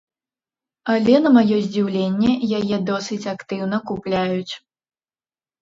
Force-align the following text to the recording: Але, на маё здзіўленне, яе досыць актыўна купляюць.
Але, 0.93 1.13
на 1.25 1.29
маё 1.35 1.59
здзіўленне, 1.65 2.31
яе 2.61 2.75
досыць 2.89 3.21
актыўна 3.35 3.77
купляюць. 3.91 4.53